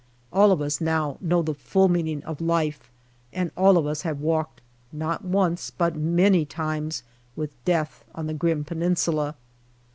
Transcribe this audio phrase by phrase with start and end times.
[0.33, 2.89] All of us now know the full meaning of Life,
[3.31, 4.59] and all of us have walked,
[4.91, 7.03] not once, but many times,
[7.35, 9.35] with Death on the grim Peninsula.